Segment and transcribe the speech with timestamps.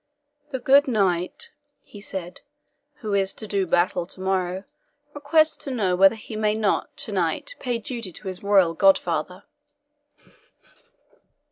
[0.49, 1.51] "The good knight,"
[1.85, 2.41] he said,
[3.01, 4.63] "who is to do battle tomorrow
[5.13, 9.43] requests to know whether he may not to night pay duty to his royal godfather!"